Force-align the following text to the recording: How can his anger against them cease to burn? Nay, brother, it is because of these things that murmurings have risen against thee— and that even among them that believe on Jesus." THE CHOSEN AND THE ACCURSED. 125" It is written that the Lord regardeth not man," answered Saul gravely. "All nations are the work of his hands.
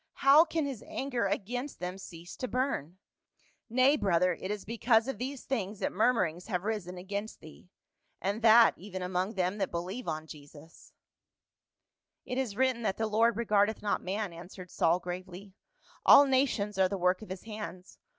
How 0.13 0.45
can 0.45 0.65
his 0.65 0.81
anger 0.87 1.27
against 1.27 1.79
them 1.79 1.99
cease 1.99 2.35
to 2.37 2.47
burn? 2.47 2.97
Nay, 3.69 3.95
brother, 3.95 4.33
it 4.33 4.49
is 4.49 4.65
because 4.65 5.07
of 5.07 5.19
these 5.19 5.45
things 5.45 5.77
that 5.77 5.91
murmurings 5.93 6.47
have 6.47 6.63
risen 6.63 6.97
against 6.97 7.39
thee— 7.39 7.69
and 8.19 8.41
that 8.41 8.75
even 8.79 9.03
among 9.03 9.35
them 9.35 9.59
that 9.59 9.69
believe 9.69 10.07
on 10.07 10.25
Jesus." 10.25 10.91
THE 12.25 12.31
CHOSEN 12.31 12.31
AND 12.31 12.31
THE 12.31 12.31
ACCURSED. 12.31 12.33
125" 12.33 12.37
It 12.37 12.37
is 12.41 12.55
written 12.57 12.81
that 12.81 12.97
the 12.97 13.05
Lord 13.05 13.37
regardeth 13.37 13.81
not 13.83 14.01
man," 14.03 14.33
answered 14.33 14.71
Saul 14.71 14.97
gravely. 14.99 15.53
"All 16.03 16.25
nations 16.25 16.79
are 16.79 16.89
the 16.89 16.97
work 16.97 17.21
of 17.21 17.29
his 17.29 17.43
hands. 17.43 17.99